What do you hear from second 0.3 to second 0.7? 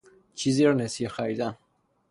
چیزی